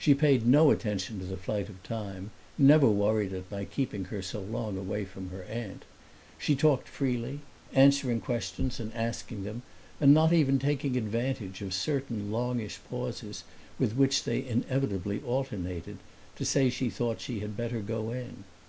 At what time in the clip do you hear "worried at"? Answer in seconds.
2.90-3.48